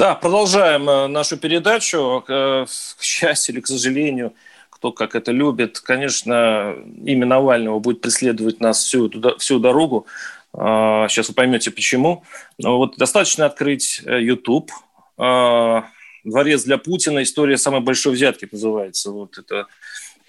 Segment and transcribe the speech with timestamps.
[0.00, 2.24] Да, продолжаем э, нашу передачу.
[2.26, 4.32] К к счастью или к сожалению,
[4.70, 10.06] кто как это любит, конечно, имя Навального будет преследовать нас всю, всю дорогу.
[10.54, 12.24] А, Сейчас вы поймете, почему.
[12.56, 14.72] Но вот достаточно открыть э, YouTube.
[15.18, 15.84] А,
[16.24, 17.22] «Дворец для Путина.
[17.22, 19.10] История самой большой взятки» называется.
[19.10, 19.66] Вот это,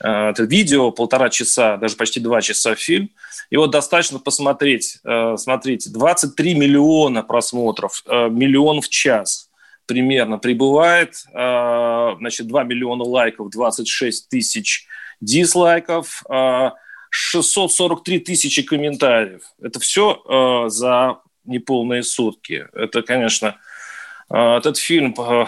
[0.03, 3.09] э, это видео, полтора часа, даже почти два часа фильм.
[3.49, 4.97] И вот достаточно посмотреть.
[5.05, 9.47] э, Смотрите, 23 миллиона просмотров, э, миллион в час
[9.91, 11.25] примерно прибывает.
[11.33, 14.85] Э, Значит, 2 миллиона лайков, 26 тысяч
[15.19, 16.71] дизлайков, э,
[17.09, 19.41] 643 тысячи комментариев.
[19.61, 22.67] Это все за неполные сутки.
[22.73, 23.57] Это, конечно,
[24.33, 25.45] этот фильм э,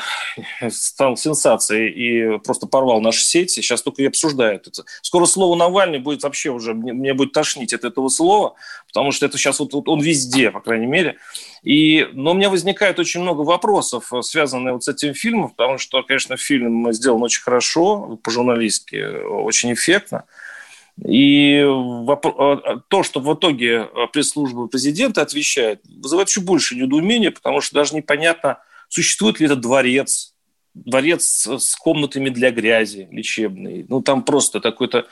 [0.69, 3.61] стал сенсацией и просто порвал наши сети.
[3.61, 4.83] Сейчас только и обсуждают это.
[5.01, 8.55] Скоро слово Навальный будет вообще уже, мне, мне будет тошнить от этого слова,
[8.87, 11.17] потому что это сейчас вот, вот он везде, по крайней мере.
[11.63, 15.77] И, но у меня возникает очень много вопросов, э, связанных вот с этим фильмом, потому
[15.77, 20.25] что, конечно, фильм сделан очень хорошо, по-журналистски, очень эффектно.
[21.03, 27.61] И э, то, что в итоге э, пресс-служба президента отвечает, вызывает еще больше недоумения, потому
[27.61, 28.59] что даже непонятно,
[28.93, 30.35] существует ли этот дворец,
[30.75, 33.85] дворец с комнатами для грязи лечебной.
[33.89, 35.07] Ну, там просто такое-то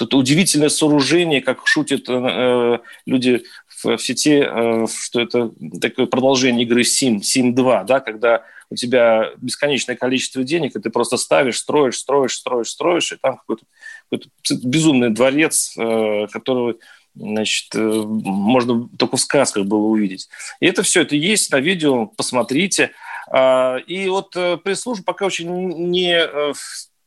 [0.00, 6.64] это удивительное сооружение, как шутят э, люди в, в сети, э, что это такое продолжение
[6.64, 11.58] игры Sim, Sim 2, да, когда у тебя бесконечное количество денег, и ты просто ставишь,
[11.58, 13.64] строишь, строишь, строишь, строишь, и там какой-то,
[14.10, 14.28] какой-то
[14.66, 16.74] безумный дворец, э, которого
[17.18, 20.28] значит, э, можно только в сказках было увидеть.
[20.60, 22.92] И это все, это есть на видео, посмотрите.
[23.30, 25.48] А, И вот э, пресс-служба пока очень
[25.90, 26.52] не э,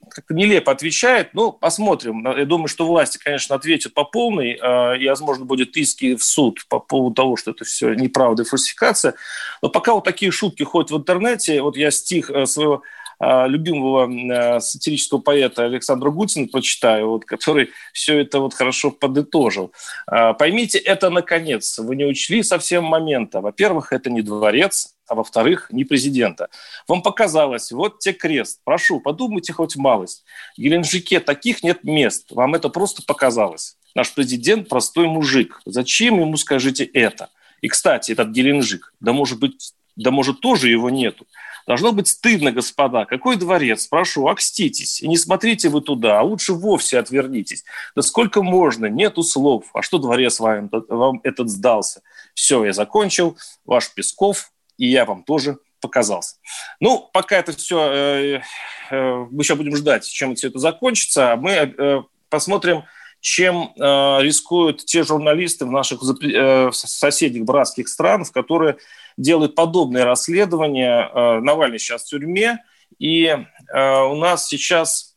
[0.10, 1.34] как-то нелепо отвечает.
[1.34, 2.26] Ну, посмотрим.
[2.38, 6.66] Я думаю, что власти, конечно, ответят по полной, э, и, возможно, будет иски в суд
[6.70, 9.16] по поводу того, что это все неправда и фальсификация.
[9.62, 12.80] Но пока вот такие шутки ходят в интернете, вот я стих э, своего э,
[13.22, 19.72] любимого э, сатирического поэта Александра Гутина прочитаю, вот, который все это вот хорошо подытожил.
[20.12, 21.78] Э, Поймите это наконец.
[21.78, 23.42] Вы не учли совсем момента.
[23.42, 26.50] Во-первых, это не дворец, а во-вторых, не президента.
[26.88, 28.62] Вам показалось, вот те крест.
[28.64, 30.24] Прошу, подумайте хоть малость.
[30.58, 32.32] В Геленджике таких нет мест.
[32.32, 33.78] Вам это просто показалось.
[33.94, 35.62] Наш президент простой мужик.
[35.66, 37.30] Зачем ему скажите это?
[37.62, 41.26] И, кстати, этот Геленджик, да может быть, да может тоже его нету.
[41.68, 43.06] Должно быть стыдно, господа.
[43.06, 43.88] Какой дворец?
[43.88, 45.02] Прошу, окститесь.
[45.02, 47.64] И не смотрите вы туда, а лучше вовсе отвернитесь.
[47.96, 48.88] Да сколько можно?
[48.88, 49.66] Нету слов.
[49.74, 52.02] А что дворец вам, вам этот сдался?
[52.34, 53.38] Все, я закончил.
[53.66, 56.38] Ваш Песков, и я вам тоже показался.
[56.80, 58.42] Ну, пока это все,
[58.90, 61.36] мы еще будем ждать, чем все это закончится.
[61.36, 62.84] Мы э, посмотрим,
[63.22, 68.78] чем э, рискуют те журналисты в наших э, соседних братских странах, которые
[69.16, 71.10] делают подобные расследования.
[71.14, 72.64] Э, Навальный сейчас в тюрьме,
[73.00, 75.16] и э, у нас сейчас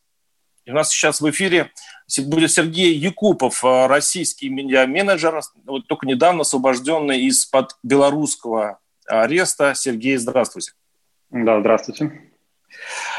[0.67, 1.71] у нас сейчас в эфире
[2.25, 9.73] будет Сергей Якупов, э, российский медиа-менеджер, вот только недавно освобожденный из-под белорусского ареста.
[9.75, 10.73] Сергей, здравствуйте.
[11.31, 12.31] Да, здравствуйте.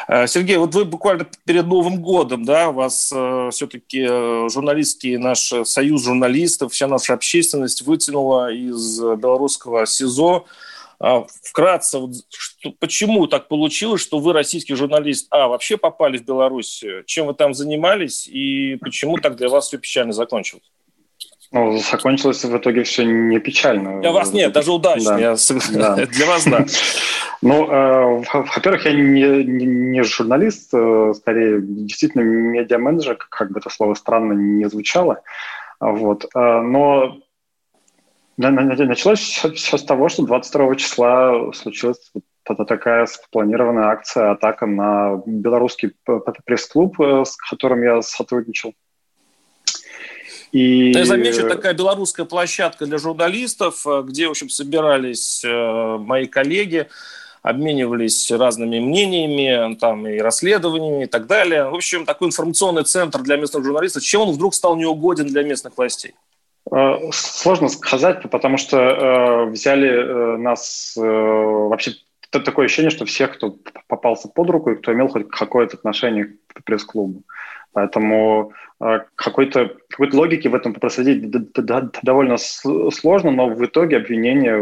[0.08, 5.52] Э, Сергей, вот вы буквально перед Новым годом, да, вас э, все-таки э, журналистский наш
[5.64, 10.46] союз журналистов, вся наша общественность вытянула из э, белорусского СИЗО.
[10.98, 16.24] А, Вкратце, вот, что, почему так получилось, что вы, российский журналист, а, вообще попали в
[16.24, 17.04] Белоруссию?
[17.04, 20.64] Чем вы там занимались и почему так для вас все печально закончилось?
[21.56, 24.00] Ну, закончилось в итоге все не печально.
[24.00, 25.12] Для вас нет, даже удачно.
[25.12, 25.18] Да.
[25.18, 25.36] Я
[25.96, 26.06] Да.
[26.16, 26.66] Для вас да.
[27.40, 33.94] Ну, э, во- во-первых, я не, журналист, э, скорее действительно медиа-менеджер, как- бы это слово
[33.94, 35.22] странно не звучало.
[35.80, 36.24] Вот.
[36.34, 37.16] Э, Но
[38.36, 42.12] на- на- на- началось все, с того, что 22 числа случилась
[42.44, 45.92] такая спланированная акция, атака на белорусский
[46.44, 48.74] пресс-клуб, с которым я сотрудничал.
[50.52, 50.92] И...
[50.92, 56.88] Я замечу, такая белорусская площадка для журналистов, э, где, в общем, собирались э, мои коллеги,
[57.42, 61.68] обменивались разными мнениями, там, и расследованиями и так далее.
[61.68, 64.02] В общем, такой информационный центр для местных журналистов.
[64.02, 66.14] Чем он вдруг стал неугоден для местных властей?
[66.72, 71.92] Э, Сложно сказать, потому что э, взяли э, нас э, вообще
[72.30, 73.56] такое ощущение, что всех, кто
[73.88, 77.22] попался под руку и кто имел хоть какое-то отношение к пресс-клубу.
[77.76, 81.30] Поэтому э, какой-то какой логики в этом проследить
[82.02, 84.56] довольно сложно, но в итоге обвинение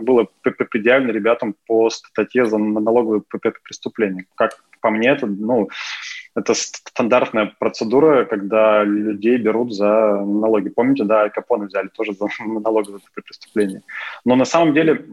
[0.00, 3.22] было предъявлено ребятам по статье за налоговые
[3.64, 4.26] преступления.
[4.36, 5.70] Как по мне, это, ну,
[6.36, 10.68] это стандартная процедура, когда людей берут за налоги.
[10.68, 13.82] Помните, да, Капоны взяли тоже за налоговые преступления.
[14.24, 15.04] Но на самом деле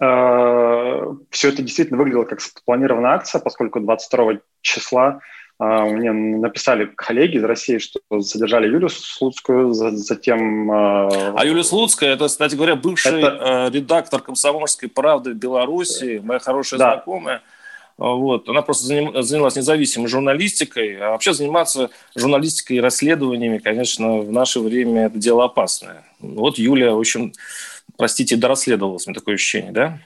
[0.00, 5.20] э, все это действительно выглядело как спланированная акция, поскольку 22 числа
[5.58, 10.70] мне написали коллеги из России, что задержали Юлию Слуцкую, затем...
[10.70, 13.66] А, а Юлия Слуцкая, это, кстати говоря, бывший это...
[13.66, 16.92] А, редактор «Комсомольской правды» в Беларуси, моя хорошая да.
[16.92, 17.42] знакомая.
[17.98, 18.48] Вот.
[18.48, 18.86] Она просто
[19.22, 20.96] занялась независимой журналистикой.
[20.98, 26.04] А вообще заниматься журналистикой и расследованиями, конечно, в наше время это дело опасное.
[26.20, 27.32] Вот Юлия, в общем,
[27.96, 29.98] простите, дорасследовалась, мне такое ощущение, да?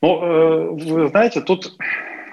[0.00, 1.76] Ну, э, вы знаете, тут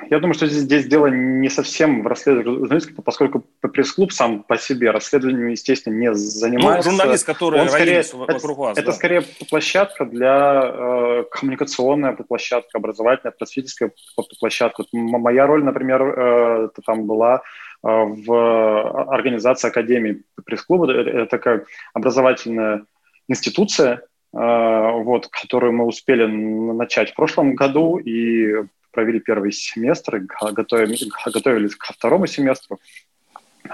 [0.09, 4.57] я думаю, что здесь, здесь дело не совсем в расследовании журналистики, поскольку пресс-клуб сам по
[4.57, 6.89] себе расследованием, естественно, не занимается.
[6.89, 8.77] Ну, журналист, который он скорее, вокруг вас.
[8.77, 8.91] Это да.
[8.93, 13.91] скорее площадка для э, коммуникационная площадка, образовательная, просветительская
[14.39, 14.83] площадка.
[14.93, 17.41] Моя роль, например, э, там была
[17.83, 20.91] э, в организации Академии пресс-клуба.
[20.91, 22.85] Это такая образовательная
[23.27, 24.01] институция, э,
[24.33, 28.65] вот, которую мы успели начать в прошлом году, и
[28.97, 30.23] провели первый семестр,
[30.53, 32.79] готовились, готовились ко второму семестру.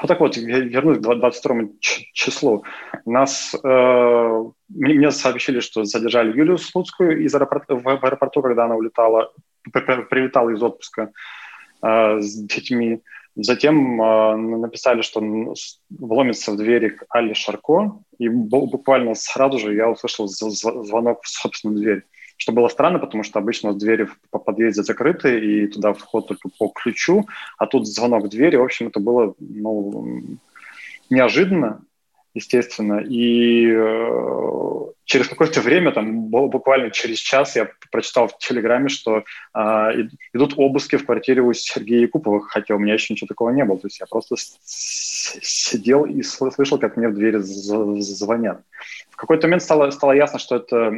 [0.01, 1.55] Вот так вот, вернусь к 22
[2.13, 2.65] числу.
[3.05, 9.31] Нас, э, мне сообщили, что задержали Юлию Слуцкую из аэропорта, в аэропорту, когда она улетала,
[9.71, 11.13] прилетала из отпуска
[11.81, 13.01] э, с детьми.
[13.37, 15.21] Затем э, написали, что
[15.89, 21.79] вломится в двери к Али Шарко, и буквально сразу же я услышал звонок в собственную
[21.79, 22.03] дверь.
[22.43, 26.67] Что было странно, потому что обычно двери по подъезде закрыты, и туда вход только по
[26.67, 27.25] ключу,
[27.57, 28.57] а тут звонок в двери.
[28.57, 30.21] В общем, это было ну,
[31.09, 31.79] неожиданно,
[32.33, 32.99] естественно.
[32.99, 39.23] И э, через какое-то время, там, буквально через час, я прочитал в Телеграме, что
[39.55, 39.59] э,
[40.33, 43.77] идут обыски в квартире у Сергея Якупова, хотя у меня еще ничего такого не было.
[43.77, 48.63] То есть я просто сидел и слышал, как мне в двери звонят.
[49.11, 50.91] В какой-то момент стало, стало ясно, что это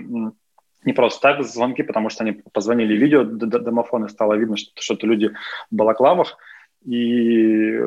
[0.85, 4.93] не просто так звонки, потому что они позвонили видео домофон, и стало видно, что, что
[4.93, 5.31] это люди
[5.71, 6.37] в балаклавах.
[6.85, 7.79] И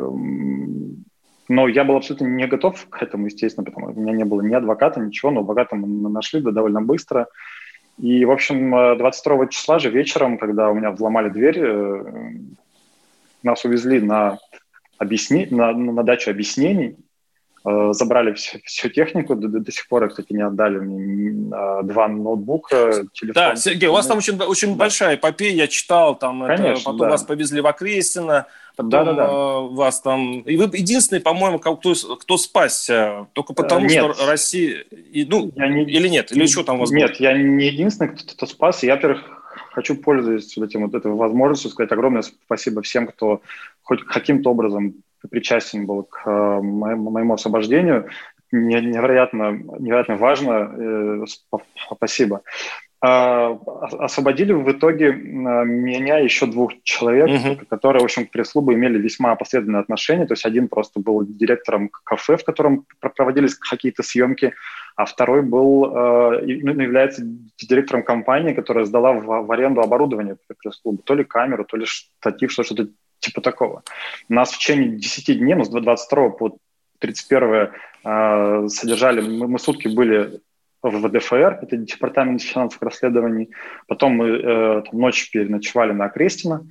[1.51, 4.43] но я был абсолютно не готов к этому, естественно, потому что у меня не было
[4.43, 7.29] ни адвоката, ничего, но адвоката мы нашли да, довольно быстро.
[7.97, 12.05] И, в общем, 22 числа же вечером, когда у меня взломали дверь, э,
[13.43, 14.39] нас увезли на,
[14.99, 15.49] объясни...
[15.51, 17.08] на, на дачу объяснений, Э,
[17.65, 23.07] забрали всю, всю технику, до, до, сих пор, кстати, не отдали мне а, два ноутбука,
[23.13, 23.35] телефон.
[23.35, 24.77] Да, Сергей, у вас там очень, очень да.
[24.77, 27.11] большая эпопея, я читал, там Конечно, это, потом да.
[27.11, 28.47] вас повезли в Окрестино,
[28.77, 29.29] потом да, да, да.
[29.29, 30.41] вас там...
[30.41, 34.15] И вы единственный, по-моему, кто, кто спасся, только потому, нет.
[34.15, 34.85] что Россия...
[34.91, 37.29] И, ну, я не, или нет, или что там у вас Нет, было?
[37.29, 38.83] я не единственный, кто, кто спас.
[38.83, 39.25] Я, во-первых,
[39.73, 43.43] хочу, пользоваться вот этим вот этой возможностью, сказать огромное спасибо всем, кто
[43.83, 44.95] хоть каким-то образом
[45.27, 48.09] причастен был к э, моему, моему освобождению.
[48.51, 50.53] Невероятно, невероятно важно.
[50.53, 51.25] Э,
[51.95, 52.43] спасибо.
[53.01, 53.57] А,
[54.01, 57.67] освободили в итоге э, меня еще двух человек, uh-huh.
[57.67, 60.27] которые, в общем, к пресс-клубу имели весьма последовательные отношения.
[60.27, 64.53] То есть один просто был директором кафе, в котором проводились какие-то съемки,
[64.97, 71.01] а второй был, ну, является директором компании, которая сдала в, в аренду оборудование пресс-клуба.
[71.05, 72.89] То ли камеру, то ли штатив, что-то
[73.21, 73.83] типа такого.
[74.29, 76.57] Нас в течение 10 дней, ну, с 22 по
[76.99, 77.71] 31
[78.05, 80.41] э, содержали, мы, мы сутки были
[80.83, 83.51] в ВДФР, это Департамент финансовых расследований,
[83.87, 86.67] потом мы э, там, ночь переночевали на Окрестино,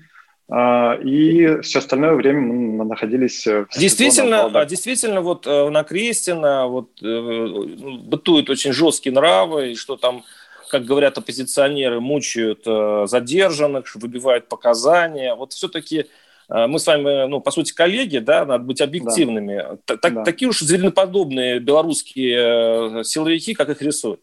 [0.50, 6.68] э, и все остальное время мы находились в Действительно, а действительно вот э, на Крестина
[6.68, 10.24] вот, э, бытуют очень жесткие нравы, и что там
[10.70, 15.34] как говорят оппозиционеры, мучают э, задержанных, выбивают показания.
[15.34, 19.66] Вот все-таки Э, мы с вами, ну, по сути, коллеги, да, надо быть объективными.
[19.86, 19.98] Да.
[19.98, 20.24] Так, да.
[20.24, 24.22] Такие уж звериноподобные белорусские э, силовики, как их рисуют.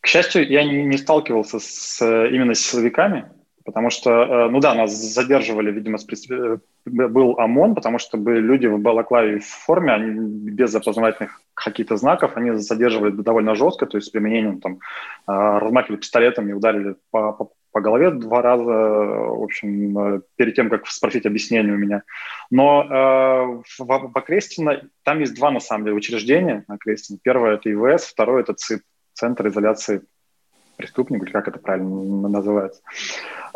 [0.00, 3.26] К счастью, я не сталкивался с, именно с силовиками,
[3.64, 5.98] потому что, э, ну да, нас задерживали, видимо,
[6.86, 12.32] был ОМОН, потому что были люди в балаклаве в форме, они без опознавательных каких-то знаков,
[12.34, 14.80] они задерживали довольно жестко, то есть с применением там
[15.26, 21.26] размахивали пистолетами, ударили по, по, по голове два раза, в общем, перед тем, как спросить
[21.26, 22.02] объяснение у меня.
[22.50, 27.18] Но э, в, в Окрестино там есть два, на самом деле, учреждения на Окрестино.
[27.22, 28.82] Первое– это ИВС, второе– это ЦИП,
[29.14, 30.02] Центр изоляции
[30.76, 32.80] преступников, или как это правильно называется.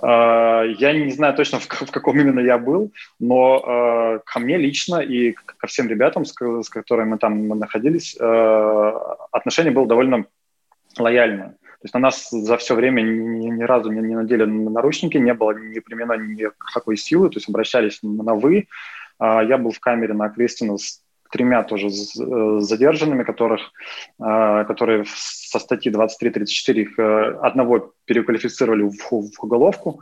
[0.03, 5.67] Я не знаю точно, в каком именно я был, но ко мне лично и ко
[5.67, 6.35] всем ребятам, с
[6.69, 10.27] которыми мы там находились, отношение было довольно
[10.99, 11.57] лояльное.
[11.85, 15.35] То есть на нас за все время ни, ни разу не, не надели наручники, не
[15.35, 18.69] было ни примена никакой силы, то есть обращались на «вы».
[19.21, 23.61] Я был в камере на Кристина с тремя тоже э, задержанными, которых,
[24.19, 30.01] э, которые со статьи 23-34 их э, одного переквалифицировали в, в уголовку,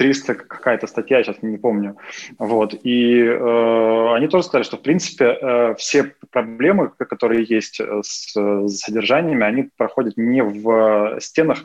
[0.00, 1.98] 300 какая-то статья, я сейчас не помню.
[2.38, 2.72] Вот.
[2.84, 8.78] И э, они тоже сказали, что, в принципе, э, все проблемы, которые есть с, с
[8.78, 11.64] содержаниями, они проходят не в стенах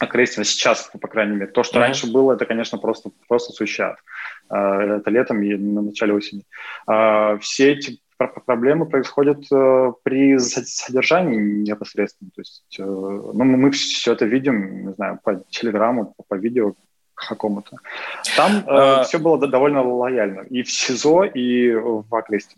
[0.00, 1.46] окрестно сейчас, по крайней мере.
[1.46, 1.80] То, что mm-hmm.
[1.80, 3.96] раньше было, это, конечно, просто, просто сущат.
[4.50, 6.42] Э, это летом и на начале осени.
[6.90, 8.00] Э, все эти
[8.44, 12.32] проблемы происходят э, при содержании непосредственно.
[12.34, 16.74] То есть ну, мы все это видим, не знаю, по телеграмму, по видео
[17.16, 17.78] какому-то.
[18.36, 19.02] Там а...
[19.04, 20.42] все было довольно лояльно.
[20.42, 22.56] И в СИЗО, и в Акресте.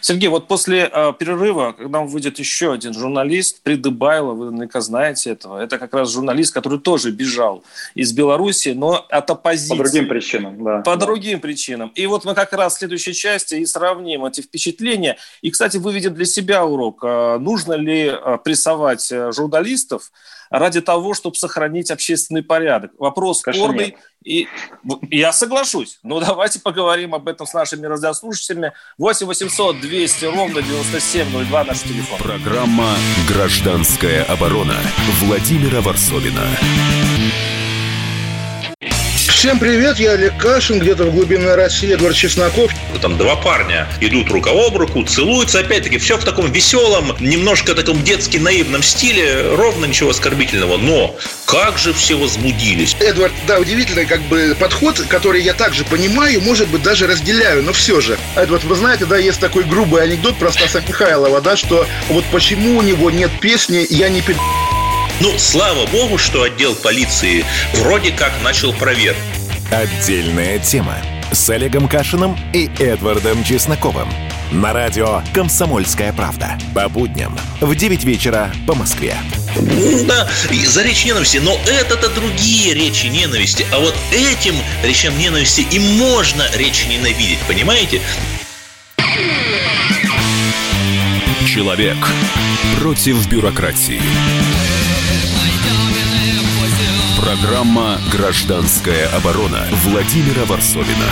[0.00, 5.60] Сергей, вот после э, перерыва, когда выйдет еще один журналист, Придыбайло, вы наверняка знаете этого,
[5.62, 7.62] это как раз журналист, который тоже бежал
[7.94, 9.76] из Беларуси, но от оппозиции.
[9.76, 10.78] По другим причинам, да.
[10.78, 11.06] По да.
[11.06, 11.92] другим причинам.
[11.94, 15.16] И вот мы как раз в следующей части и сравним эти впечатления.
[15.42, 20.10] И, кстати, выведем для себя урок, э, нужно ли э, прессовать э, журналистов,
[20.50, 22.92] ради того, чтобы сохранить общественный порядок.
[22.98, 23.96] Вопрос Конечно, спорный.
[24.24, 24.48] И
[25.10, 25.98] я соглашусь.
[26.02, 28.72] Но ну, давайте поговорим об этом с нашими радиослушателями.
[28.98, 32.18] 8 800 200 ровно 9702 наш телефон.
[32.18, 32.94] Программа
[33.28, 34.76] «Гражданская оборона»
[35.20, 36.42] Владимира Варсовина.
[39.46, 42.72] Всем привет, я Олег Кашин, где-то в глубинной России Эдвард Чесноков.
[43.00, 48.02] Там два парня идут рука об руку, целуются, опять-таки, все в таком веселом, немножко таком
[48.02, 52.96] детски наивном стиле, ровно ничего оскорбительного, но как же все возбудились.
[52.98, 57.72] Эдвард, да, удивительный как бы подход, который я также понимаю, может быть, даже разделяю, но
[57.72, 58.18] все же.
[58.34, 62.78] Эдвард, вы знаете, да, есть такой грубый анекдот про Стаса Михайлова, да, что вот почему
[62.78, 64.34] у него нет песни «Я не пи***».
[65.20, 69.35] Ну, слава богу, что отдел полиции вроде как начал проверку.
[69.70, 70.94] Отдельная тема
[71.32, 74.08] с Олегом Кашиным и Эдвардом Чесноковым.
[74.52, 76.56] На радио «Комсомольская правда».
[76.72, 79.16] По будням в 9 вечера по Москве.
[80.06, 80.28] Да,
[80.66, 83.66] за речь ненависти, но это-то другие речи ненависти.
[83.72, 84.54] А вот этим
[84.84, 88.00] речам ненависти и можно речь ненавидеть, понимаете?
[91.44, 91.96] Человек
[92.78, 94.00] против бюрократии.
[97.26, 101.10] Программа «Гражданская оборона» Владимира Варсовина.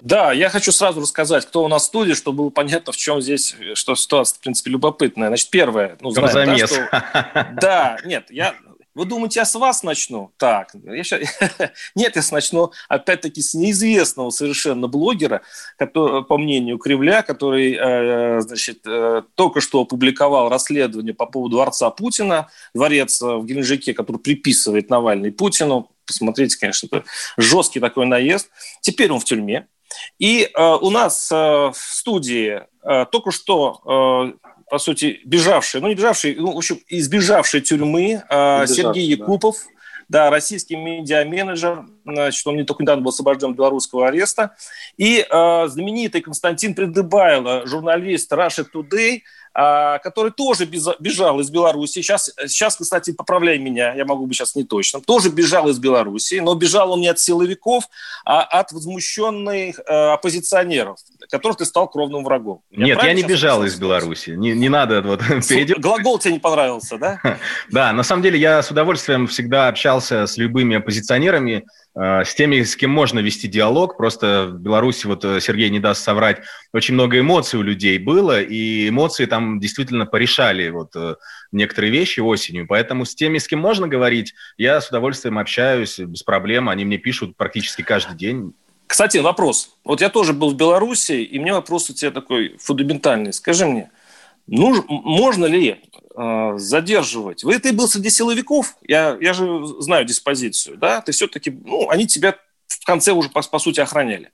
[0.00, 3.20] Да, я хочу сразу рассказать, кто у нас в студии, чтобы было понятно, в чем
[3.20, 5.26] здесь, что ситуация, в принципе, любопытная.
[5.26, 7.48] Значит, первое, ну, знаем, да, что...
[7.60, 8.54] Да, нет, я
[8.94, 10.32] вы думаете, я с вас начну?
[10.36, 11.20] Так, я сейчас...
[11.94, 15.42] нет, я начну опять-таки с неизвестного совершенно блогера,
[15.76, 21.90] который, по мнению Кремля, который, э, значит, э, только что опубликовал расследование по поводу дворца
[21.90, 25.90] Путина, дворец в Геленджике, который приписывает Навальный Путину.
[26.06, 27.04] Посмотрите, конечно, это
[27.36, 28.48] жесткий такой наезд.
[28.80, 29.66] Теперь он в тюрьме.
[30.18, 35.88] И э, у нас э, в студии э, только что э, по сути, бежавший, ну
[35.88, 39.56] не бежавший, ну, в общем, избежавший тюрьмы э, Сергей Якупов,
[40.08, 40.24] да.
[40.24, 44.56] да, российский медиа-менеджер, значит, он не только недавно был освобожден от белорусского ареста,
[44.96, 49.22] и э, знаменитый Константин Придыбайло, журналист Russia Today,
[49.54, 52.02] который тоже бежал из Беларуси.
[52.02, 56.40] Сейчас, сейчас, кстати, поправляй меня, я могу быть сейчас не точным, тоже бежал из Беларуси,
[56.42, 57.84] но бежал он не от силовиков,
[58.24, 60.98] а от возмущенных э, оппозиционеров,
[61.30, 62.62] которых ты стал кровным врагом.
[62.70, 64.30] Я Нет, я не бежал из Беларуси.
[64.30, 65.80] Не, не надо вот перейдем.
[65.80, 67.20] Глагол тебе не понравился, да?
[67.70, 71.64] Да, на самом деле я с удовольствием всегда общался с любыми оппозиционерами,
[71.96, 73.96] с теми, с кем можно вести диалог.
[73.96, 78.42] Просто в Беларуси, вот э, Сергей не даст соврать, очень много эмоций у людей было,
[78.42, 81.14] и эмоции там действительно порешали вот э,
[81.52, 82.66] некоторые вещи осенью.
[82.66, 86.68] Поэтому с теми, с кем можно говорить, я с удовольствием общаюсь без проблем.
[86.68, 88.54] Они мне пишут практически каждый день.
[88.86, 89.76] Кстати, вопрос.
[89.84, 93.32] Вот я тоже был в Беларуси, и мне вопрос у тебя такой фундаментальный.
[93.32, 93.90] Скажи мне,
[94.46, 95.80] ну, можно ли
[96.16, 97.44] э, задерживать?
[97.44, 101.00] Вы, ты был среди силовиков, я, я же знаю диспозицию, да?
[101.00, 104.32] Ты все-таки, ну, они тебя в конце уже, по, по сути, охраняли.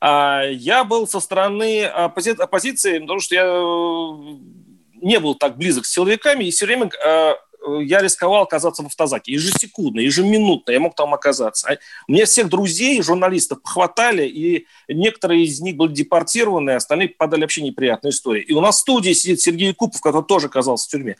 [0.00, 4.54] А я был со стороны оппози- оппозиции, потому что я э,
[5.02, 7.34] не был так близок с силовиками, и все время э,
[7.80, 9.32] я рисковал оказаться в автозаке.
[9.32, 11.68] Ежесекундно, ежеминутно я мог там оказаться.
[11.68, 11.78] А
[12.08, 17.62] мне всех друзей, журналистов похватали, и некоторые из них были депортированы, а остальные подали вообще
[17.62, 18.42] неприятные истории.
[18.42, 21.16] И у нас в студии сидит Сергей Купов, который тоже оказался в тюрьме.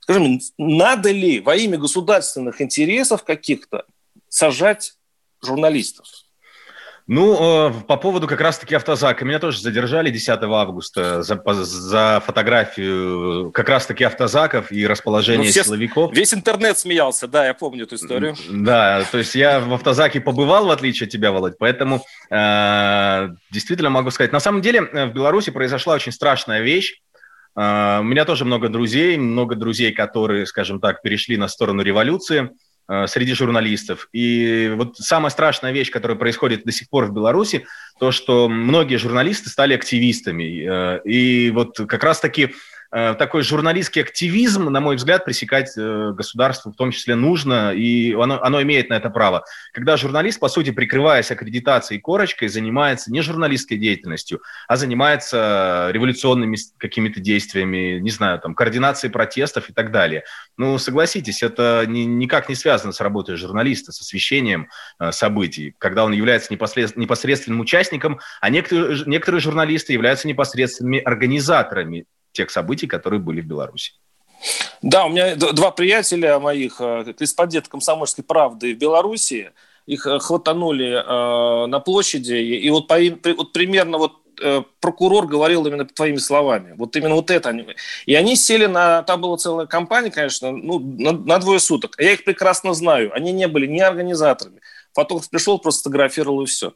[0.00, 3.86] Скажи мне, надо ли во имя государственных интересов каких-то
[4.28, 4.94] сажать
[5.42, 6.06] журналистов?
[7.06, 9.26] Ну, э, по поводу как раз-таки автозака.
[9.26, 15.64] Меня тоже задержали 10 августа за, за фотографию как раз-таки автозаков и расположение ну, все,
[15.64, 16.14] силовиков.
[16.14, 18.34] Весь интернет смеялся, да, я помню эту историю.
[18.48, 23.90] Да, то есть я в автозаке побывал, в отличие от тебя, Володь, поэтому э, действительно
[23.90, 24.32] могу сказать.
[24.32, 27.02] На самом деле э, в Беларуси произошла очень страшная вещь.
[27.54, 32.48] Э, у меня тоже много друзей, много друзей, которые, скажем так, перешли на сторону революции–
[32.58, 32.62] Э,
[33.06, 34.08] среди журналистов.
[34.12, 37.66] И вот самая страшная вещь, которая происходит до сих пор в Беларуси,
[37.98, 40.66] то, что многие журналисты стали активистами.
[40.66, 42.50] Э, и вот как раз-таки Э,
[42.94, 48.40] такой журналистский активизм, на мой взгляд, пресекать э, государству в том числе нужно, и оно,
[48.40, 49.44] оно имеет на это право.
[49.72, 57.18] Когда журналист, по сути, прикрываясь аккредитацией корочкой, занимается не журналистской деятельностью, а занимается революционными какими-то
[57.18, 60.22] действиями, не знаю, там, координацией протестов и так далее.
[60.56, 64.68] Ну, согласитесь, это ни, никак не связано с работой журналиста, с освещением
[65.00, 72.06] э, событий, когда он является непосредствен, непосредственным участником, а некоторые, некоторые журналисты являются непосредственными организаторами
[72.34, 73.92] тех событий, которые были в Беларуси.
[74.82, 79.52] Да, у меня два приятеля моих, э, корреспондент «Комсомольской правды» в Беларуси,
[79.86, 82.96] их э, хватанули э, на площади, и вот, по,
[83.36, 84.12] вот примерно вот
[84.42, 86.74] э, прокурор говорил именно твоими словами.
[86.76, 87.48] Вот именно вот это.
[87.48, 87.66] Они.
[88.04, 89.02] И они сели на...
[89.02, 91.96] Там была целая компания, конечно, ну, на, на двое суток.
[91.98, 93.14] Я их прекрасно знаю.
[93.14, 94.60] Они не были ни организаторами.
[94.92, 96.74] Фотограф пришел, просто сфотографировал и все.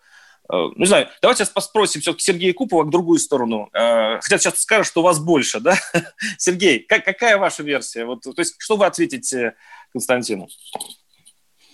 [0.50, 3.68] Э, не знаю, давайте сейчас спросим все-таки Сергея Купова к другую сторону.
[3.72, 5.76] Э, хотя сейчас скажут, что у вас больше, да?
[6.38, 8.04] Сергей, как, какая ваша версия?
[8.04, 9.54] Вот, то есть, что вы ответите
[9.92, 10.48] Константину?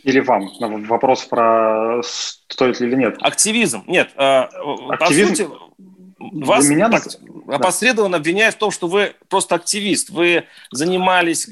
[0.03, 0.51] Или вам?
[0.87, 3.17] Вопрос про стоит ли или нет.
[3.21, 3.85] Активизм.
[3.87, 4.11] Нет.
[4.17, 4.43] Э,
[4.91, 5.29] Активизм?
[5.29, 5.49] По сути,
[6.19, 7.05] вас меня так,
[7.49, 10.11] опосредованно обвиняют в том, что вы просто активист.
[10.11, 11.49] Вы занимались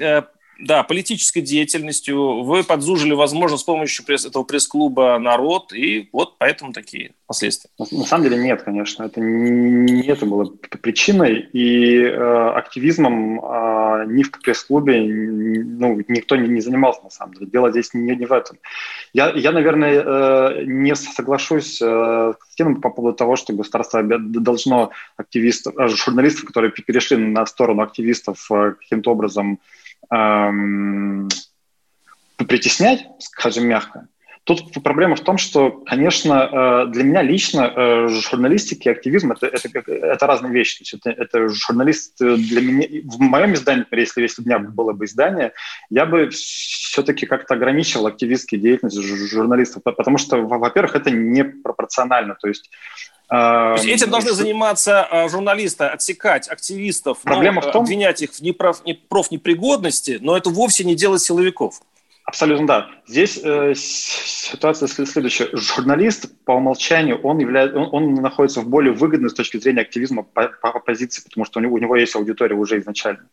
[0.59, 6.73] да, политической деятельностью, вы подзужили, возможно, с помощью пресс, этого пресс-клуба народ, и вот поэтому
[6.73, 7.71] такие последствия.
[7.79, 10.45] На самом деле нет, конечно, это не это было
[10.83, 17.35] причиной, и э, активизмом э, ни в пресс-клубе ну, никто не, не занимался, на самом
[17.35, 17.47] деле.
[17.47, 18.59] Дело здесь не, не в этом.
[19.13, 24.91] Я, я наверное, э, не соглашусь э, с тем по поводу того, что государство должно
[25.17, 29.59] активистов, э, журналистов, которые перешли на сторону активистов э, каким-то образом
[30.11, 31.29] эм,
[32.37, 34.09] притеснять, скажем мягко.
[34.45, 39.47] Тут проблема в том, что, конечно, э, для меня лично э, журналистика и активизм это,
[39.47, 40.79] это, это разные вещи.
[40.79, 44.93] То есть это, это журналист для меня, в моем издании, если, если у меня было
[44.95, 45.53] бы издание,
[45.91, 49.01] я бы все-таки как-то ограничивал активистские деятельность
[49.31, 52.37] журналистов, потому что, во-первых, это непропорционально.
[52.41, 52.69] То есть
[53.29, 57.85] то есть этим должны заниматься журналисты, отсекать активистов, Проблема ну, в том...
[57.85, 61.81] обвинять их в неправ, не, профнепригодности, но это вовсе не дело силовиков.
[62.25, 62.91] Абсолютно да.
[63.07, 65.49] Здесь э, ситуация следующая.
[65.53, 70.23] Журналист по умолчанию, он, является, он, он находится в более выгодной с точки зрения активизма
[70.23, 73.29] по, по позиции, потому что у него, у него есть аудитория уже изначально.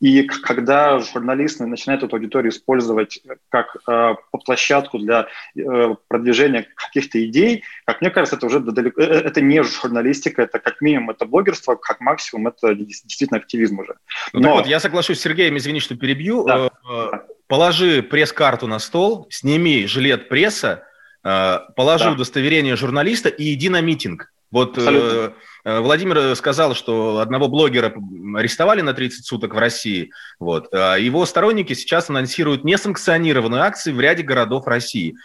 [0.00, 5.26] И когда журналист начинает эту аудиторию использовать как э, площадку для
[5.56, 10.58] э, продвижения каких-то идей, как мне кажется, это уже далеко, э, это не журналистика, это
[10.58, 13.94] как минимум это блогерство, как максимум это действительно активизм уже.
[14.34, 14.48] Ну, Но...
[14.48, 16.44] так вот, я соглашусь с Сергеем, извини, что перебью.
[16.44, 16.70] Да.
[16.88, 17.10] Э,
[17.46, 20.84] положи пресс-карту на стол, сними жилет пресса,
[21.22, 22.12] э, положи да.
[22.12, 24.32] удостоверение журналиста и иди на митинг.
[24.50, 25.32] Вот э,
[25.64, 27.92] э, Владимир сказал, что одного блогера
[28.36, 30.12] арестовали на 30 суток в России.
[30.38, 30.68] Вот.
[30.72, 35.16] А его сторонники сейчас анонсируют несанкционированные акции в ряде городов России.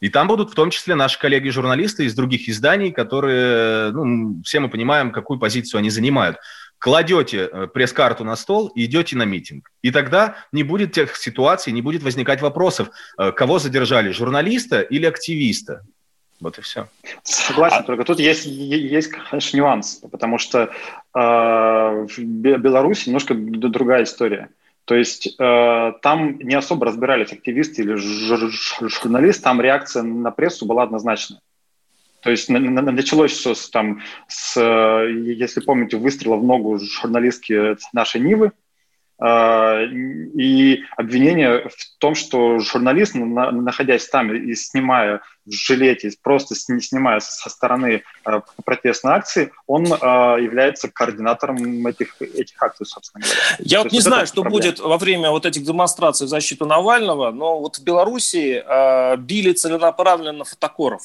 [0.00, 4.70] И там будут в том числе наши коллеги-журналисты из других изданий, которые, ну, все мы
[4.70, 6.38] понимаем, какую позицию они занимают
[6.80, 9.70] кладете э, пресс-карту на стол и идете на митинг.
[9.82, 12.88] И тогда не будет тех ситуаций, не будет возникать вопросов,
[13.18, 15.82] э, кого задержали, журналиста или активиста.
[16.40, 16.88] Вот и все.
[17.22, 17.82] Согласен, а...
[17.82, 20.68] только тут есть, есть, конечно, нюанс, потому что э,
[21.14, 24.48] в Беларуси немножко другая история.
[24.86, 30.84] То есть э, там не особо разбирались активисты или журналисты, там реакция на прессу была
[30.84, 31.40] однозначная.
[32.22, 38.52] То есть началось все с, там, с, если помните, выстрела в ногу журналистки нашей Нивы,
[39.22, 47.20] а, и обвинение в том, что журналист, находясь там и снимая в жилете, просто снимая
[47.20, 53.40] со стороны а, протестной акции, он является координатором этих, этих акций, собственно говоря.
[53.58, 54.62] Я То вот не знаю, что проблема.
[54.62, 58.64] будет во время вот этих демонстраций в защиту Навального, но вот в Беларуси
[59.18, 61.02] били целенаправленно фотокоров.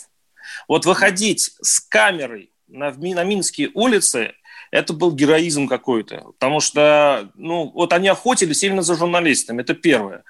[0.67, 4.33] Вот выходить с камерой на, на Минские улицы,
[4.71, 6.31] это был героизм какой-то.
[6.39, 10.23] Потому что, ну, вот они охотились именно за журналистами, это первое.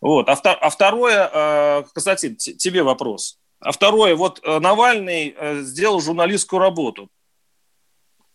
[0.00, 0.28] Вот.
[0.28, 3.38] А, а второе, э, кстати, тебе вопрос.
[3.60, 7.10] А второе, вот э, Навальный э, сделал журналистскую работу.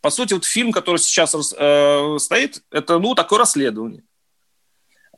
[0.01, 4.03] По сути, вот фильм, который сейчас э, стоит, это, ну, такое расследование.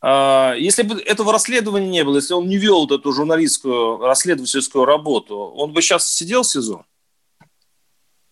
[0.01, 4.85] А, если бы этого расследования не было, если он не вел вот эту журналистскую расследовательскую
[4.85, 6.85] работу, он бы сейчас сидел в СИЗО?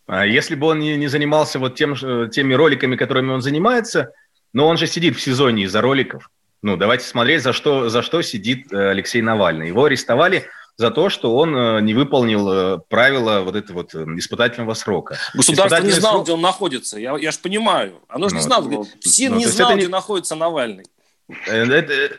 [0.05, 1.95] А если бы он не, занимался вот тем,
[2.29, 4.13] теми роликами, которыми он занимается,
[4.51, 6.29] но он же сидит в СИЗО не из-за роликов.
[6.61, 9.67] Ну, давайте смотреть, за что, за что сидит Алексей Навальный.
[9.67, 10.45] Его арестовали
[10.77, 15.17] за то, что он э, не выполнил э, правила вот этого вот э, испытательного срока.
[15.33, 16.23] Государство не знало, срок...
[16.23, 16.99] где он находится.
[16.99, 18.01] Я, я же понимаю.
[18.07, 18.85] Оно же ну, не знало.
[19.01, 19.87] СИН ну, не знал, где не...
[19.87, 20.85] находится Навальный.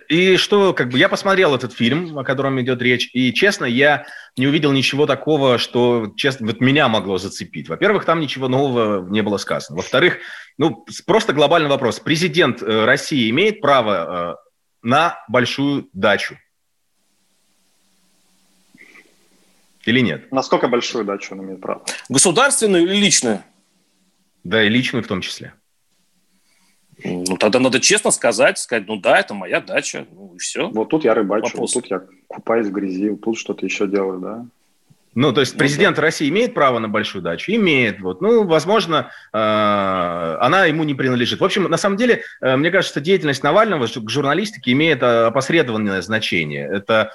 [0.08, 4.06] И что, как бы, я посмотрел этот фильм, о котором идет речь, и, честно, я
[4.36, 7.68] не увидел ничего такого, что, честно, вот меня могло зацепить.
[7.68, 9.76] Во-первых, там ничего нового не было сказано.
[9.76, 10.18] Во-вторых,
[10.56, 12.00] ну, просто глобальный вопрос.
[12.00, 14.40] Президент России имеет право
[14.82, 16.38] на большую дачу?
[19.84, 20.32] Или нет?
[20.32, 21.84] Насколько большую дачу он имеет право?
[22.08, 23.44] Государственную или личную?
[24.44, 25.52] Да, и личную в том числе.
[27.04, 30.70] Ну, тогда надо честно сказать, сказать, ну да, это моя дача, ну и все.
[30.70, 31.74] Вот тут я рыбачу, Вопрос.
[31.74, 34.46] вот тут я купаюсь в грязи, вот тут что-то еще делаю, да.
[35.14, 37.52] Ну, то есть президент России имеет право на большую дачу?
[37.52, 38.00] Имеет.
[38.00, 38.20] Вот.
[38.20, 41.40] Ну, возможно, э, она ему не принадлежит.
[41.40, 46.02] В общем, на самом деле, э, мне кажется, деятельность Навального к журналистике имеет э, опосредованное
[46.02, 46.68] значение.
[46.68, 47.12] Это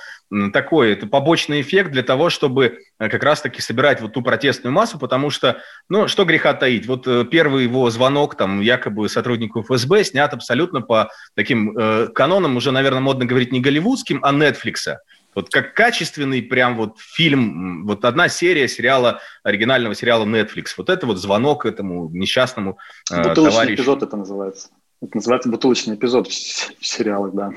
[0.54, 5.32] такой, это побочный эффект для того, чтобы как раз-таки собирать вот ту протестную массу, потому
[5.32, 5.58] что,
[5.90, 11.10] ну, что греха таить, вот первый его звонок, там, якобы сотруднику ФСБ снят абсолютно по
[11.36, 14.98] таким э, канонам, уже, наверное, модно говорить не голливудским, а Netflix.
[15.36, 20.68] Вот как качественный прям вот фильм, вот одна серия сериала, оригинального сериала Netflix.
[20.78, 22.78] Вот это вот звонок этому несчастному
[23.12, 23.82] э, Бутылочный товарищу.
[23.82, 24.70] эпизод это называется.
[25.02, 27.52] Это называется бутылочный эпизод в, в сериалах, да.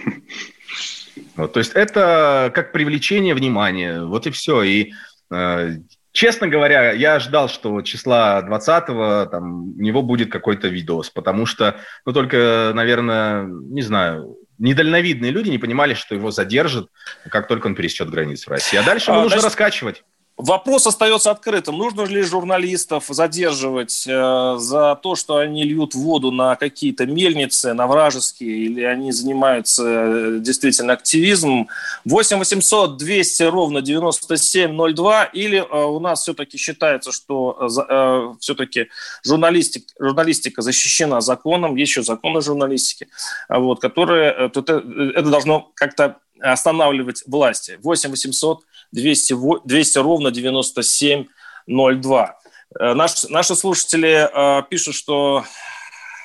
[1.36, 4.62] Вот, то есть это как привлечение внимания, вот и все.
[4.62, 4.92] И
[5.30, 5.76] э,
[6.12, 11.76] Честно говоря, я ждал, что числа 20-го там, у него будет какой-то видос, потому что,
[12.04, 16.88] ну, только, наверное, не знаю, недальновидные люди не понимали, что его задержат,
[17.28, 18.76] как только он пересечет границу России.
[18.78, 20.04] А дальше ему а, нужно значит, раскачивать.
[20.38, 21.76] Вопрос остается открытым.
[21.76, 27.86] Нужно ли журналистов задерживать э, за то, что они льют воду на какие-то мельницы, на
[27.86, 31.68] вражеские, или они занимаются э, действительно активизмом?
[32.06, 38.88] 8 800 200 ровно 9702, или э, у нас все-таки считается, что э, э, все-таки
[39.22, 43.08] журналистик, журналистика защищена законом, есть еще законы журналистики,
[43.50, 44.82] вот, которые, э, это,
[45.14, 47.78] это должно как-то останавливать власти.
[47.82, 52.36] 8 800 200, 200 ровно 9702.
[52.78, 55.44] Э, наш, наши слушатели э, пишут, что,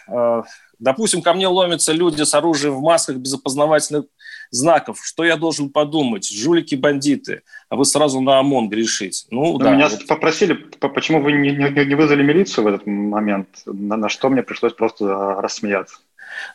[0.08, 0.43] э,
[0.80, 4.06] допустим, ко мне ломятся люди с оружием в масках без опознавательных
[4.51, 4.99] знаков.
[5.03, 6.30] Что я должен подумать?
[6.30, 7.43] Жулики, бандиты.
[7.69, 9.25] А вы сразу на ОМОН грешить.
[9.30, 9.71] Ну, ну да.
[9.71, 10.08] Меня вот.
[10.08, 14.43] попросили, почему вы не, не, не вызвали милицию в этот момент, на, на что мне
[14.43, 15.06] пришлось просто
[15.41, 15.97] рассмеяться.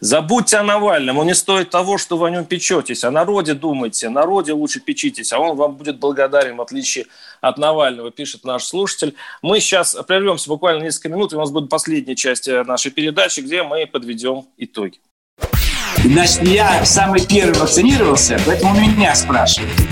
[0.00, 3.04] Забудьте о Навальном, он не стоит того, что вы о нем печетесь.
[3.04, 7.06] О народе думайте, о народе лучше печитесь, а он вам будет благодарен, в отличие
[7.40, 9.14] от Навального, пишет наш слушатель.
[9.42, 13.40] Мы сейчас прервемся буквально несколько минут, и у нас будет последняя часть э, нашей передачи,
[13.40, 15.00] где мы подведем итоги.
[16.04, 19.91] Значит, я самый первый вакцинировался, поэтому меня спрашивают.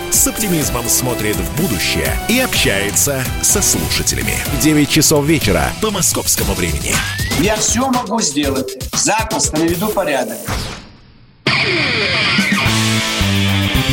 [0.13, 4.35] с оптимизмом смотрит в будущее и общается со слушателями.
[4.61, 6.93] 9 часов вечера по московскому времени.
[7.39, 8.77] Я все могу сделать.
[8.93, 10.37] Запросто наведу порядок.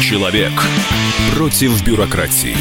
[0.03, 0.53] Человек
[1.35, 2.57] против бюрократии.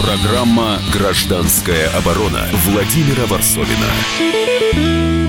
[0.00, 5.23] Программа «Гражданская оборона» Владимира Варсовина.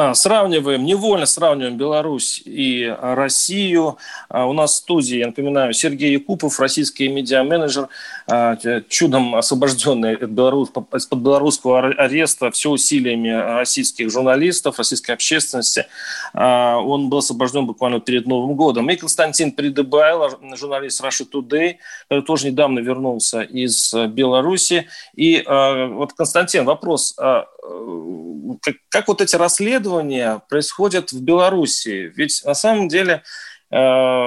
[0.00, 3.98] А, сравниваем, невольно сравниваем Беларусь и Россию.
[4.28, 7.88] А, у нас в студии, я напоминаю, Сергей Якупов, российский медиа-менеджер,
[8.28, 8.56] а,
[8.88, 15.86] чудом освобожденный из-под белорусского ареста все усилиями российских журналистов, российской общественности.
[16.32, 18.88] Он был освобожден буквально перед Новым годом.
[18.90, 24.86] И Константин Придыбайло, журналист Russia Today, который тоже недавно вернулся из Беларуси.
[25.16, 27.16] И вот, Константин, вопрос
[28.62, 32.12] как, как вот эти расследования происходят в Беларуси?
[32.16, 33.22] Ведь на самом деле
[33.70, 34.26] э,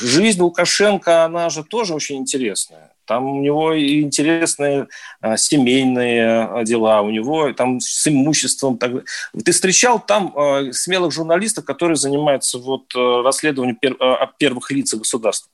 [0.00, 2.92] жизнь Лукашенко, она же тоже очень интересная.
[3.06, 4.86] Там у него и интересные
[5.20, 8.78] а, семейные дела, у него там с имуществом.
[8.78, 9.04] Так...
[9.44, 10.32] Ты встречал там
[10.72, 13.96] смелых журналистов, которые занимаются вот расследованием пер...
[13.98, 15.50] о первых лицах государства?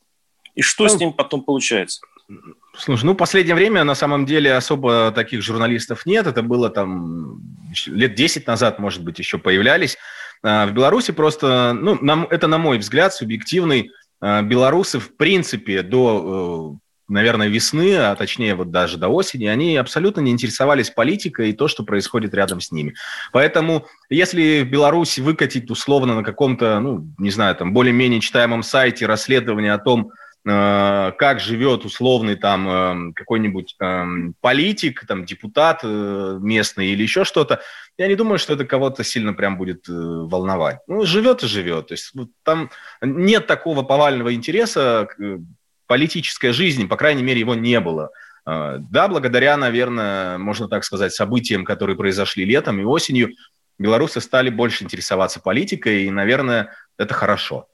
[0.54, 2.02] И что ну, с ним потом получается?
[2.76, 6.26] Слушай, ну, в последнее время, на самом деле, особо таких журналистов нет.
[6.26, 7.40] Это было там
[7.86, 9.96] лет 10 назад, может быть, еще появлялись.
[10.42, 13.90] А, в Беларуси просто, ну, нам, это, на мой взгляд, субъективный.
[14.20, 19.76] А, белорусы, в принципе, до, э, наверное, весны, а точнее вот даже до осени, они
[19.76, 22.94] абсолютно не интересовались политикой и то, что происходит рядом с ними.
[23.32, 29.06] Поэтому, если в Беларуси выкатить условно на каком-то, ну, не знаю, там, более-менее читаемом сайте
[29.06, 30.12] расследование о том,
[30.46, 37.62] как живет условный там эм, какой-нибудь эм, политик, там депутат э, местный или еще что-то,
[37.98, 40.78] я не думаю, что это кого-то сильно прям будет э, волновать.
[40.86, 41.88] Ну, живет и живет.
[41.88, 42.12] То есть
[42.44, 42.70] там
[43.02, 45.40] нет такого повального интереса к
[45.88, 48.10] политической жизни, по крайней мере, его не было.
[48.44, 53.30] Да, благодаря, наверное, можно так сказать, событиям, которые произошли летом и осенью,
[53.78, 57.66] белорусы стали больше интересоваться политикой, и, наверное, это хорошо.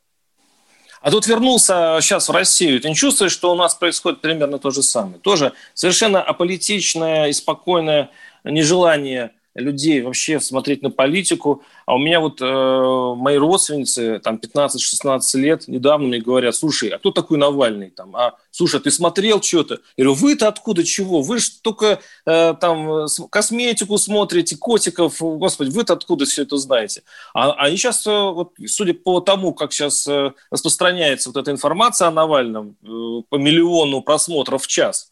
[1.02, 2.80] А тут вернулся сейчас в Россию.
[2.80, 5.18] Ты не чувствуешь, что у нас происходит примерно то же самое?
[5.18, 8.10] Тоже совершенно аполитичное и спокойное
[8.44, 11.62] нежелание людей вообще смотреть на политику.
[11.86, 16.98] А у меня вот э, мои родственницы, там 15-16 лет, недавно мне говорят, слушай, а
[16.98, 17.90] кто такой Навальный?
[17.90, 19.80] Там, а, слушай, а ты смотрел что-то?
[19.96, 21.22] Я говорю, вы-то откуда чего?
[21.22, 27.02] Вы же только э, там косметику смотрите, котиков, господи, вы-то откуда все это знаете?
[27.34, 32.08] А, они сейчас, э, вот, судя по тому, как сейчас э, распространяется вот эта информация
[32.08, 32.86] о Навальном, э,
[33.28, 35.11] по миллиону просмотров в час,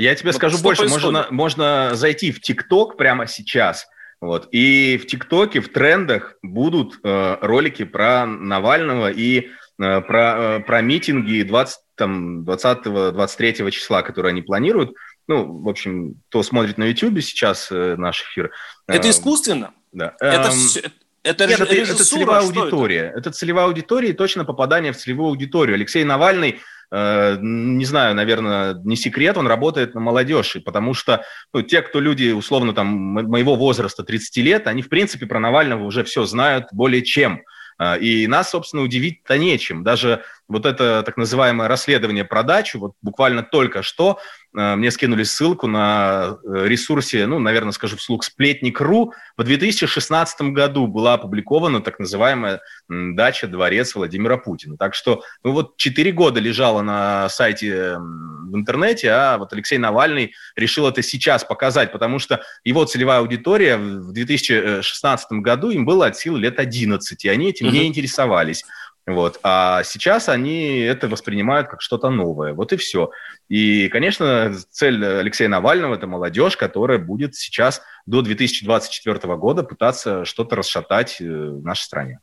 [0.00, 3.86] я тебе вот скажу больше, можно, можно зайти в ТикТок прямо сейчас,
[4.20, 9.48] вот, и в ТикТоке, в трендах будут э, ролики про Навального и
[9.80, 14.92] э, про, э, про митинги 20, там, 20-23 числа, которые они планируют.
[15.26, 18.50] Ну, в общем, кто смотрит на YouTube сейчас э, наш эфир.
[18.88, 19.72] Э, это искусственно?
[19.92, 20.14] Да.
[20.20, 20.80] Это эм, все,
[21.22, 23.04] это, Нет, это, это целевая аудитория.
[23.10, 23.20] Это?
[23.20, 25.76] это целевая аудитория и точно попадание в целевую аудиторию.
[25.76, 26.60] Алексей Навальный
[26.90, 32.32] не знаю, наверное, не секрет, он работает на молодежь, потому что ну, те, кто люди,
[32.32, 37.02] условно, там, моего возраста, 30 лет, они, в принципе, про Навального уже все знают более
[37.02, 37.42] чем.
[37.78, 39.84] Э, и нас, собственно, удивить-то нечем.
[39.84, 45.22] Даже вот это так называемое расследование про дачу, вот буквально только что Э, мне скинули
[45.22, 49.12] ссылку на э, ресурсе, ну, наверное, скажу вслух, сплетник.ру.
[49.36, 54.76] В 2016 году была опубликована так называемая дача «Дворец Владимира Путина».
[54.76, 60.34] Так что, ну, вот 4 года лежала на сайте в интернете, а вот Алексей Навальный
[60.56, 66.16] решил это сейчас показать, потому что его целевая аудитория в 2016 году им было от
[66.16, 67.74] силы лет 11, и они этим угу.
[67.74, 68.64] не интересовались.
[69.06, 69.40] Вот.
[69.42, 72.52] А сейчас они это воспринимают как что-то новое.
[72.52, 73.10] Вот и все.
[73.48, 80.56] И, конечно, цель Алексея Навального– это молодежь, которая будет сейчас до 2024 года пытаться что-то
[80.56, 82.20] расшатать э, в нашей стране.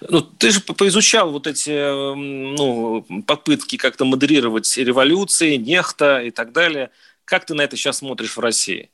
[0.00, 1.70] Ну, ты же поизучал вот эти
[2.14, 6.90] ну, попытки как-то модерировать революции, нехта и так далее.
[7.24, 8.90] Как ты на это сейчас смотришь в России?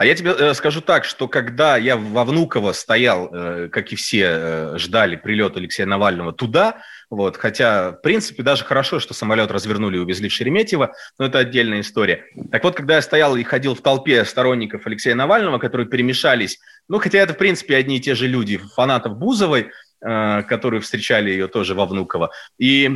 [0.00, 3.96] А я тебе э, скажу так, что когда я во Внуково стоял, э, как и
[3.96, 6.78] все э, ждали прилет Алексея Навального туда,
[7.10, 11.40] вот, хотя, в принципе, даже хорошо, что самолет развернули и увезли в Шереметьево, но это
[11.40, 12.24] отдельная история.
[12.50, 16.58] Так вот, когда я стоял и ходил в толпе сторонников Алексея Навального, которые перемешались,
[16.88, 19.68] ну, хотя это, в принципе, одни и те же люди, фанатов Бузовой,
[20.00, 22.30] которые встречали ее тоже во Внуково.
[22.58, 22.90] И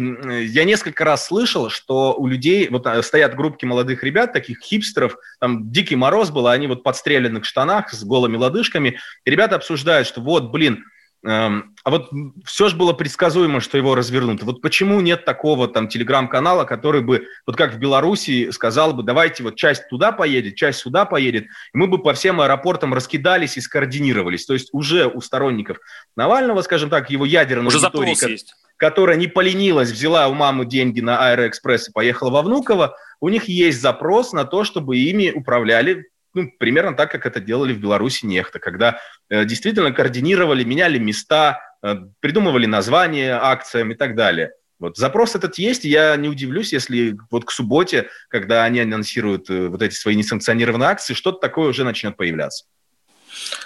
[0.49, 5.17] я несколько раз слышал, что у людей, вот э, стоят группки молодых ребят, таких хипстеров,
[5.41, 10.09] там дикий мороз был, а они вот подстреленных штанах с голыми лодыжками, и ребята обсуждают,
[10.09, 10.85] что вот, блин,
[11.27, 12.11] а вот
[12.45, 14.43] все же было предсказуемо, что его развернут.
[14.43, 19.43] Вот почему нет такого там телеграм-канала, который бы, вот как в Беларуси, сказал бы, давайте
[19.43, 23.63] вот часть туда поедет, часть сюда поедет, и мы бы по всем аэропортам раскидались и
[23.63, 24.45] скоординировались.
[24.45, 25.79] То есть уже у сторонников
[26.15, 31.01] Навального, скажем так, его ядерной уже аудитории, ко- которая не поленилась, взяла у мамы деньги
[31.01, 36.09] на Аэроэкспресс и поехала во Внуково, у них есть запрос на то, чтобы ими управляли
[36.35, 41.61] ну, примерно так, как это делали в Беларуси нехто, когда э, действительно координировали, меняли места,
[41.83, 44.53] э, придумывали названия акциям и так далее.
[44.79, 49.49] Вот запрос этот есть, и я не удивлюсь, если вот к субботе, когда они анонсируют
[49.49, 52.67] э, вот эти свои несанкционированные акции, что-то такое уже начнет появляться.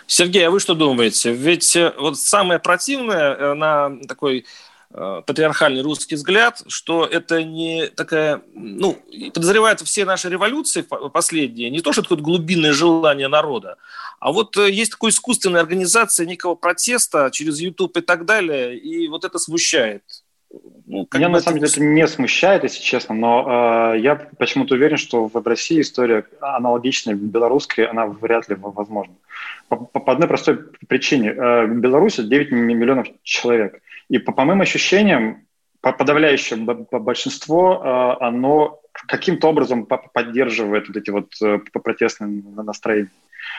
[0.06, 1.32] Сергей, а вы что думаете?
[1.32, 4.46] Ведь э, вот самое противное э, на такой
[4.90, 8.98] патриархальный русский взгляд, что это не такая, ну,
[9.34, 13.76] подозревают все наши революции последние, не то, что это какое-то глубинное желание народа,
[14.18, 19.08] а вот э, есть такая искусственная организация некого протеста через YouTube и так далее, и
[19.08, 20.02] вот это смущает.
[20.86, 24.96] Ну, Меня на самом деле это не смущает, если честно, но э, я почему-то уверен,
[24.96, 29.14] что в России история аналогичная белорусской, она вряд ли возможна.
[29.68, 30.58] По, по одной простой
[30.88, 31.30] причине.
[31.30, 33.82] Э, в Беларуси 9 миллионов человек.
[34.08, 35.42] И по, по моим ощущениям,
[35.82, 37.82] подавляющее большинство,
[38.20, 43.10] э, оно каким-то образом поддерживает вот эти вот э, протестные настроения.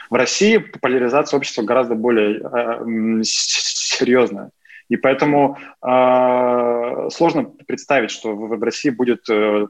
[0.10, 4.50] В России поляризация общества гораздо более э, серьезная.
[4.90, 9.68] И поэтому э, сложно представить, что в, в России будет э,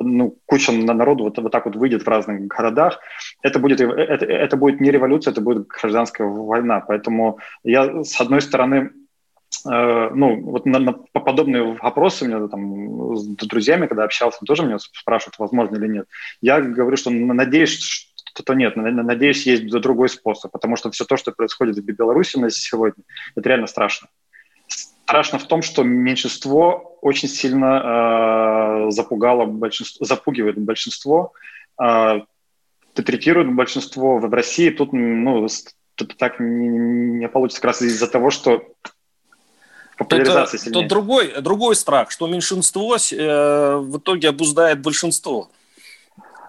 [0.00, 2.98] ну, куча народу вот, вот так вот выйдет в разных городах.
[3.42, 6.80] Это будет, это, это будет не революция, это будет гражданская война.
[6.80, 8.90] Поэтому я, с одной стороны,
[9.64, 14.64] Э, ну, вот на, на подобные вопросы у меня там с друзьями, когда общался, тоже
[14.64, 16.06] меня спрашивают, возможно или нет.
[16.40, 21.32] Я говорю, что надеюсь, что нет, надеюсь, есть другой способ, потому что все то, что
[21.32, 23.02] происходит в Беларуси на сегодня,
[23.34, 24.08] это реально страшно.
[25.06, 31.32] Страшно в том, что меньшинство очень сильно э, запугало большинство, запугивает большинство,
[31.80, 32.22] э,
[32.92, 34.70] третирует большинство в России.
[34.70, 35.46] Тут, ну,
[36.18, 36.66] так не,
[37.20, 38.64] не получится как раз из-за того, что
[39.96, 40.80] популяризация сильнее.
[40.80, 45.50] Тут другой, другой страх, что меньшинство э, в итоге обуздает большинство.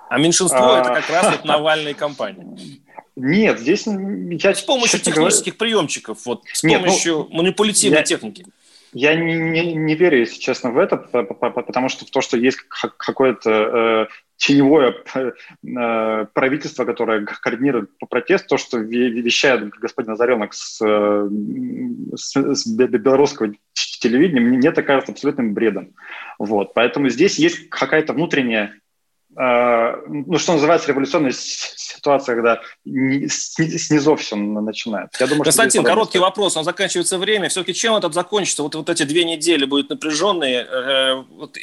[0.10, 0.80] А меньшинство а...
[0.80, 2.58] это как раз вот Навальная компания.
[3.20, 5.80] Нет, здесь я с помощью технических говорю...
[5.80, 8.04] приемчиков, вот с Нет, помощью ну, манипулятивной я...
[8.04, 8.46] техники.
[8.94, 12.60] Я не, не, не верю, если честно, в это, потому что в то, что есть
[12.98, 20.80] какое-то э, теневое э, правительство, которое координирует по протест, то, что вещает господин Озаренок с,
[20.82, 21.30] э,
[22.16, 25.94] с, с белорусского телевидения, мне это кажется абсолютным бредом.
[26.40, 26.74] Вот.
[26.74, 28.74] Поэтому здесь есть какая-то внутренняя
[29.40, 35.10] ну, что называется, революционная ситуация, когда снизу все начинает.
[35.20, 37.50] Я думаю, Константин, короткий вопрос, но заканчивается время.
[37.50, 38.64] Все-таки чем этот закончится?
[38.64, 41.24] Вот, вот эти две недели будут напряженные.
[41.30, 41.56] Вот,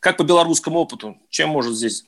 [0.00, 1.18] как по белорусскому опыту?
[1.28, 2.06] Чем может здесь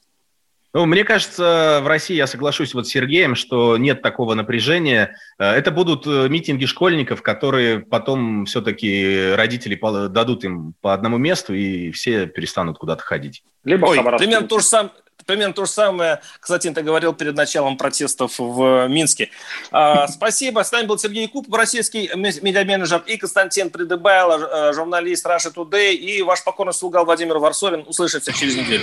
[0.75, 5.17] ну, мне кажется, в России я соглашусь вот с Сергеем, что нет такого напряжения.
[5.39, 11.55] Э, это будут э, митинги школьников, которые потом все-таки родители дадут им по одному месту,
[11.55, 13.45] и все перестанут куда-то ходить.
[13.63, 14.91] Либо Ой, примерно то же самое.
[15.27, 19.31] Примерно то же самое, кстати, ты говорил перед началом протестов в Минске.
[19.71, 20.65] А, спасибо.
[20.65, 26.21] С нами был Сергей Куб, российский медиаменеджер, и Константин Придыбайло, э, журналист Russia Today, и
[26.23, 27.85] ваш покорный слуга Владимир Варсовин.
[27.87, 28.83] Услышимся через неделю.